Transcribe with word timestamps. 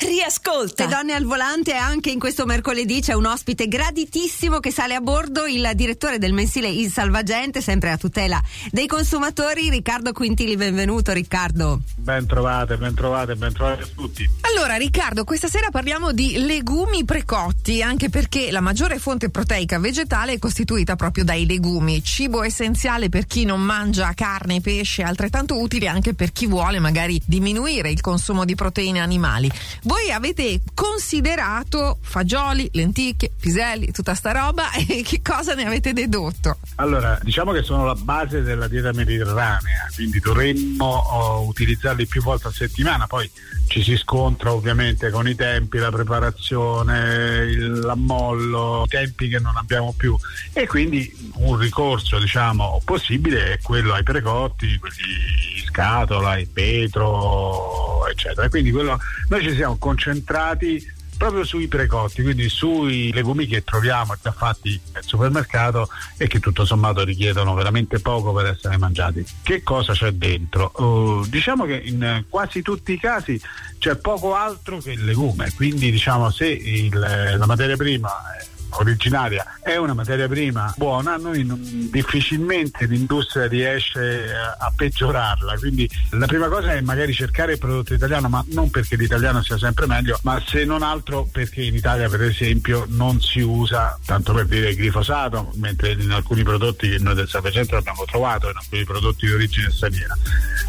Riascolta. 0.00 0.86
Le 0.86 0.90
donne 0.90 1.12
al 1.12 1.24
volante 1.24 1.74
anche 1.74 2.10
in 2.10 2.18
questo 2.18 2.46
mercoledì 2.46 3.02
c'è 3.02 3.12
un 3.12 3.26
ospite 3.26 3.68
graditissimo 3.68 4.58
che 4.58 4.72
sale 4.72 4.94
a 4.94 5.00
bordo, 5.02 5.44
il 5.44 5.70
direttore 5.74 6.16
del 6.16 6.32
mensile 6.32 6.70
Il 6.70 6.90
Salvagente, 6.90 7.60
sempre 7.60 7.90
a 7.90 7.98
tutela 7.98 8.42
dei 8.70 8.86
consumatori, 8.86 9.68
Riccardo 9.68 10.12
Quintili. 10.12 10.56
Benvenuto 10.56 11.12
Riccardo. 11.12 11.82
Ben 11.96 12.26
trovate, 12.26 12.78
ben 12.78 12.94
trovate, 12.94 13.36
ben 13.36 13.52
trovate 13.52 13.82
a 13.82 13.88
tutti. 13.94 14.26
Allora 14.40 14.76
Riccardo, 14.76 15.24
questa 15.24 15.48
sera 15.48 15.68
parliamo 15.68 16.12
di 16.12 16.38
legumi 16.46 17.04
precotti, 17.04 17.82
anche 17.82 18.08
perché 18.08 18.50
la 18.50 18.60
maggiore 18.60 18.98
fonte 18.98 19.28
proteica 19.28 19.78
vegetale 19.78 20.32
è 20.32 20.38
costituita 20.38 20.96
proprio 20.96 21.24
dai 21.24 21.44
legumi, 21.44 22.02
cibo 22.02 22.42
essenziale 22.42 23.10
per 23.10 23.26
chi 23.26 23.44
non 23.44 23.60
mangia 23.60 24.14
carne, 24.14 24.62
pesce, 24.62 25.02
altrettanto 25.02 25.60
utile 25.60 25.88
anche 25.88 26.14
per 26.14 26.32
chi 26.32 26.46
vuole 26.46 26.78
magari 26.78 27.20
diminuire 27.26 27.90
il 27.90 28.00
consumo 28.00 28.46
di 28.46 28.54
proteine 28.54 29.00
animali. 29.00 29.50
Voi 29.90 30.12
avete 30.12 30.60
considerato 30.72 31.98
fagioli, 32.00 32.70
lenticchie, 32.74 33.32
piselli, 33.40 33.90
tutta 33.90 34.14
sta 34.14 34.30
roba? 34.30 34.70
E 34.86 35.02
che 35.02 35.20
cosa 35.20 35.54
ne 35.54 35.66
avete 35.66 35.92
dedotto? 35.92 36.58
Allora, 36.76 37.18
diciamo 37.22 37.50
che 37.50 37.64
sono 37.64 37.84
la 37.84 37.96
base 37.96 38.42
della 38.42 38.68
dieta 38.68 38.92
mediterranea, 38.92 39.88
quindi 39.92 40.20
dovremmo 40.20 40.84
oh, 40.84 41.46
utilizzarli 41.48 42.06
più 42.06 42.22
volte 42.22 42.48
a 42.48 42.52
settimana, 42.52 43.08
poi 43.08 43.28
ci 43.66 43.82
si 43.82 43.96
scontra 43.96 44.52
ovviamente 44.52 45.10
con 45.10 45.28
i 45.28 45.34
tempi, 45.34 45.78
la 45.78 45.90
preparazione, 45.90 47.46
il, 47.48 47.80
l'ammollo, 47.80 48.86
tempi 48.88 49.28
che 49.28 49.40
non 49.40 49.56
abbiamo 49.56 49.92
più. 49.96 50.16
E 50.52 50.68
quindi 50.68 51.32
un 51.38 51.56
ricorso 51.56 52.18
diciamo 52.20 52.80
possibile 52.84 53.54
è 53.54 53.60
quello 53.60 53.92
ai 53.94 54.04
precotti, 54.04 54.78
quelli 54.78 55.58
in 55.58 55.64
scatola, 55.64 56.38
in 56.38 56.48
vetro, 56.52 57.79
eccetera. 58.10 58.48
Quindi 58.48 58.70
quello, 58.70 58.98
noi 59.28 59.42
ci 59.42 59.54
siamo 59.54 59.76
concentrati 59.78 60.98
proprio 61.20 61.44
sui 61.44 61.68
precotti, 61.68 62.22
quindi 62.22 62.48
sui 62.48 63.12
legumi 63.12 63.46
che 63.46 63.62
troviamo 63.62 64.16
già 64.22 64.32
fatti 64.32 64.80
al 64.92 65.04
supermercato 65.04 65.90
e 66.16 66.26
che 66.26 66.40
tutto 66.40 66.64
sommato 66.64 67.04
richiedono 67.04 67.52
veramente 67.52 67.98
poco 67.98 68.32
per 68.32 68.46
essere 68.46 68.78
mangiati. 68.78 69.22
Che 69.42 69.62
cosa 69.62 69.92
c'è 69.92 70.12
dentro? 70.12 70.72
Uh, 70.76 71.26
diciamo 71.28 71.66
che 71.66 71.74
in 71.84 72.24
quasi 72.26 72.62
tutti 72.62 72.92
i 72.92 72.98
casi 72.98 73.38
c'è 73.78 73.96
poco 73.96 74.34
altro 74.34 74.78
che 74.78 74.92
il 74.92 75.04
legume, 75.04 75.52
quindi 75.54 75.90
diciamo 75.90 76.30
se 76.30 76.46
il, 76.46 76.98
la 76.98 77.46
materia 77.46 77.76
prima 77.76 78.08
è 78.38 78.59
originaria 78.72 79.58
è 79.62 79.76
una 79.76 79.94
materia 79.94 80.28
prima 80.28 80.72
buona, 80.76 81.16
noi 81.16 81.44
non, 81.44 81.60
difficilmente 81.90 82.86
l'industria 82.86 83.46
riesce 83.46 84.34
a, 84.34 84.56
a, 84.58 84.72
peggiorarla. 84.74 85.58
Quindi 85.58 85.88
la 86.10 86.26
prima 86.26 86.48
cosa 86.48 86.72
è 86.72 86.80
magari 86.80 87.12
cercare 87.12 87.52
il 87.52 87.58
prodotto 87.58 87.94
italiano, 87.94 88.28
ma 88.28 88.44
non 88.48 88.70
perché 88.70 88.96
l'italiano 88.96 89.42
sia 89.42 89.58
sempre 89.58 89.86
meglio, 89.86 90.18
ma 90.22 90.42
se 90.44 90.64
non 90.64 90.82
altro 90.82 91.28
perché 91.30 91.62
in 91.62 91.74
Italia 91.74 92.08
per 92.08 92.22
esempio 92.22 92.86
non 92.88 93.20
si 93.20 93.40
usa, 93.40 93.98
tanto 94.04 94.32
per 94.32 94.46
dire, 94.46 94.70
il 94.70 94.80
glifosato, 94.80 95.52
mentre 95.56 95.92
in 95.92 96.10
alcuni 96.10 96.42
prodotti 96.42 96.88
che 96.88 96.98
noi 96.98 97.14
del 97.14 97.28
Sapecentro 97.28 97.78
abbiamo 97.78 98.04
trovato, 98.04 98.48
in 98.48 98.56
alcuni 98.56 98.84
prodotti 98.84 99.26
di 99.26 99.32
origine 99.32 99.70
straniera. 99.70 100.16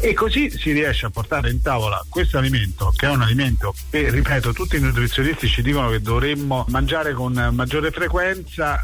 E 0.00 0.14
così 0.14 0.50
si 0.50 0.72
riesce 0.72 1.06
a 1.06 1.10
portare 1.10 1.50
in 1.50 1.60
tavola 1.60 2.04
questo 2.08 2.38
alimento, 2.38 2.92
che 2.96 3.06
è 3.06 3.10
un 3.10 3.22
alimento 3.22 3.74
che, 3.90 4.10
ripeto, 4.10 4.52
tutti 4.52 4.76
i 4.76 4.80
nutrizionisti 4.80 5.48
ci 5.48 5.62
dicono 5.62 5.90
che 5.90 6.00
dovremmo 6.00 6.64
mangiare 6.68 7.12
con 7.12 7.32
maggiore 7.52 7.90
frequenza 7.90 8.78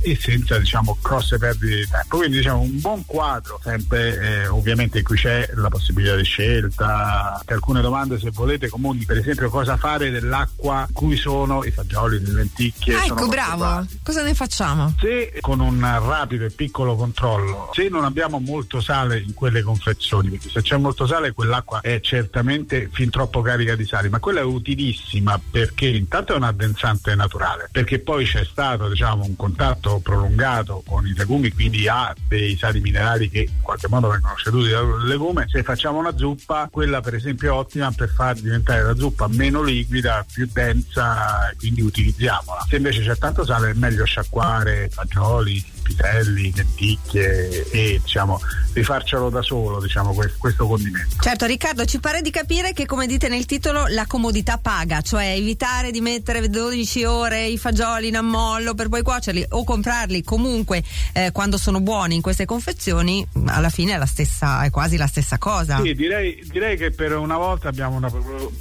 eh, 0.00 0.12
e 0.12 0.18
senza 0.20 0.58
diciamo 0.58 0.96
grosse 1.02 1.38
perdite 1.38 1.74
di 1.76 1.86
tempo. 1.88 2.16
Quindi 2.16 2.36
diciamo 2.36 2.60
un 2.60 2.80
buon 2.80 3.04
quadro, 3.04 3.60
sempre 3.62 4.18
eh, 4.18 4.46
ovviamente 4.46 5.02
qui 5.02 5.16
c'è 5.16 5.50
la 5.54 5.68
possibilità 5.68 6.16
di 6.16 6.24
scelta, 6.24 7.40
alcune 7.46 7.80
domande 7.80 8.18
se 8.18 8.30
volete 8.30 8.68
comuni, 8.68 9.04
per 9.04 9.18
esempio 9.18 9.48
cosa 9.50 9.76
fare 9.76 10.10
dell'acqua 10.10 10.88
cui 10.92 11.16
sono 11.16 11.64
i 11.64 11.70
fagioli, 11.70 12.20
le 12.22 12.32
lenticchie. 12.32 12.94
Ah, 12.94 13.04
ecco, 13.06 13.26
bravo. 13.26 13.86
Cosa 14.02 14.22
ne 14.22 14.34
facciamo? 14.34 14.94
Se 15.00 15.38
con 15.40 15.60
un 15.60 15.80
rapido 15.80 16.44
e 16.44 16.50
piccolo 16.50 16.94
controllo, 16.96 17.70
se 17.72 17.88
non 17.88 18.04
abbiamo 18.04 18.38
molto 18.38 18.80
sale 18.80 19.18
in 19.18 19.34
quelle 19.34 19.62
confezioni, 19.62 20.38
perché 20.44 20.50
se 20.50 20.62
c'è 20.62 20.76
molto 20.76 21.06
sale 21.06 21.32
quell'acqua 21.32 21.80
è 21.80 22.00
certamente 22.00 22.88
fin 22.92 23.10
troppo 23.10 23.40
carica 23.40 23.74
di 23.74 23.86
sali, 23.86 24.08
ma 24.08 24.18
quella 24.18 24.40
è 24.40 24.44
utilissima 24.44 25.40
perché 25.50 25.86
intanto 25.86 26.34
è 26.34 26.36
un 26.36 26.42
addensante 26.42 27.14
naturale, 27.14 27.68
perché 27.70 27.98
poi 27.98 28.24
c'è 28.24 28.44
stato 28.44 28.88
diciamo, 28.88 29.24
un 29.24 29.36
contatto 29.36 30.00
prolungato 30.00 30.82
con 30.86 31.06
i 31.06 31.14
legumi, 31.14 31.52
quindi 31.52 31.88
ha 31.88 32.14
dei 32.28 32.56
sali 32.56 32.80
minerali 32.80 33.28
che 33.28 33.40
in 33.40 33.62
qualche 33.62 33.88
modo 33.88 34.08
vengono 34.08 34.34
ceduti 34.36 34.70
dal 34.70 35.04
legume. 35.06 35.46
Se 35.48 35.62
facciamo 35.62 35.98
una 35.98 36.16
zuppa, 36.16 36.68
quella 36.70 37.00
per 37.00 37.14
esempio 37.14 37.48
è 37.48 37.52
ottima 37.52 37.90
per 37.92 38.08
far 38.08 38.34
diventare 38.36 38.82
la 38.82 38.94
zuppa 38.94 39.28
meno 39.28 39.62
liquida, 39.62 40.24
più 40.30 40.48
densa, 40.52 41.52
quindi 41.58 41.82
utilizziamola. 41.82 42.66
Se 42.68 42.76
invece 42.76 43.02
c'è 43.02 43.16
tanto 43.16 43.44
sale 43.44 43.70
è 43.70 43.74
meglio 43.74 44.04
sciacquare 44.04 44.88
fagioli, 44.90 45.62
piselli, 45.84 46.52
lenticchie 46.54 47.70
e 47.70 48.00
diciamo 48.02 48.40
rifarcelo 48.72 49.28
da 49.28 49.42
solo 49.42 49.80
diciamo 49.80 50.12
questo 50.14 50.33
condimento. 50.38 51.16
Certo 51.20 51.46
Riccardo 51.46 51.84
ci 51.84 52.00
pare 52.00 52.22
di 52.22 52.30
capire 52.30 52.72
che 52.72 52.86
come 52.86 53.06
dite 53.06 53.28
nel 53.28 53.46
titolo 53.46 53.86
la 53.88 54.06
comodità 54.06 54.58
paga, 54.58 55.00
cioè 55.00 55.34
evitare 55.36 55.90
di 55.90 56.00
mettere 56.00 56.48
12 56.48 57.04
ore 57.04 57.46
i 57.46 57.58
fagioli 57.58 58.08
in 58.08 58.16
ammollo 58.16 58.74
per 58.74 58.88
poi 58.88 59.02
cuocerli 59.02 59.46
o 59.50 59.64
comprarli 59.64 60.22
comunque 60.22 60.82
eh, 61.12 61.30
quando 61.32 61.58
sono 61.58 61.80
buoni 61.80 62.16
in 62.16 62.22
queste 62.22 62.44
confezioni 62.44 63.26
alla 63.46 63.70
fine 63.70 63.94
è 63.94 63.98
la 63.98 64.06
stessa 64.06 64.62
è 64.62 64.70
quasi 64.70 64.96
la 64.96 65.06
stessa 65.06 65.38
cosa. 65.38 65.80
Sì, 65.82 65.94
direi, 65.94 66.42
direi 66.50 66.76
che 66.76 66.90
per 66.90 67.16
una 67.16 67.36
volta 67.36 67.68
abbiamo 67.68 67.96
una 67.96 68.10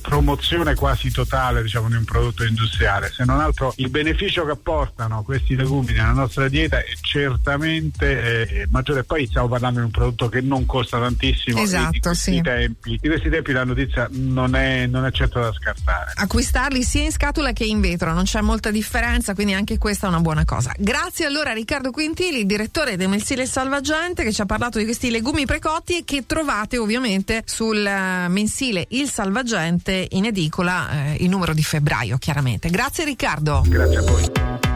promozione 0.02 0.76
quasi 0.76 1.12
totale 1.12 1.62
diciamo 1.62 1.88
di 1.90 1.96
un 1.96 2.04
prodotto 2.04 2.44
industriale, 2.44 3.12
se 3.12 3.26
non 3.26 3.40
altro 3.40 3.74
il 3.78 3.90
beneficio 3.90 4.46
che 4.46 4.52
apportano 4.52 5.24
questi 5.24 5.56
legumi 5.56 5.94
nella 5.94 6.12
nostra 6.12 6.48
dieta 6.48 6.80
è 6.80 6.86
certamente 7.02 8.48
eh, 8.50 8.68
maggiore. 8.70 9.04
Poi 9.04 9.26
stiamo 9.28 9.48
parlando 9.48 9.80
di 9.80 9.86
un 9.86 9.92
prodotto 9.92 10.30
che 10.30 10.42
non 10.42 10.66
costa 10.66 11.00
tantissimo. 11.00 11.53
Esatto, 11.62 11.92
di 11.92 12.00
questi, 12.00 12.34
sì. 12.36 12.42
tempi, 12.42 12.98
di 13.02 13.08
questi 13.08 13.30
tempi 13.30 13.52
la 13.52 13.64
notizia 13.64 14.08
non 14.12 14.56
è, 14.56 14.86
non 14.88 15.06
è 15.06 15.12
certo 15.12 15.40
da 15.40 15.52
scartare. 15.54 16.12
Acquistarli 16.16 16.84
sia 16.84 17.04
in 17.04 17.12
scatola 17.12 17.52
che 17.52 17.64
in 17.64 17.82
vetro, 17.82 18.14
non 18.14 18.24
c'è 18.24 18.42
molta 18.42 18.72
differenza, 18.72 19.34
quindi 19.34 19.54
anche 19.54 19.78
questa 19.78 20.08
è 20.08 20.10
una 20.10 20.20
buona 20.20 20.46
cosa. 20.46 20.74
Grazie 20.78 21.26
allora 21.26 21.52
a 21.52 21.54
Riccardo 21.54 21.92
Quintili, 21.92 22.46
direttore 22.46 22.98
del 22.98 23.10
mensile 23.10 23.46
Salvagente, 23.46 24.24
che 24.24 24.32
ci 24.32 24.42
ha 24.42 24.46
parlato 24.46 24.78
di 24.78 24.86
questi 24.86 25.10
legumi 25.10 25.46
precotti 25.46 26.00
e 26.00 26.04
che 26.06 26.26
trovate 26.26 26.78
ovviamente 26.78 27.44
sul 27.46 27.78
uh, 27.78 28.30
mensile 28.30 28.86
Il 28.90 29.10
Salvagente 29.10 30.08
in 30.12 30.26
edicola 30.26 30.88
uh, 30.90 31.24
il 31.24 31.30
numero 31.30 31.54
di 31.54 31.64
febbraio, 31.64 32.18
chiaramente. 32.18 32.70
Grazie 32.70 33.06
Riccardo. 33.06 33.64
Grazie 33.66 33.98
a 33.98 34.02
voi. 34.02 34.73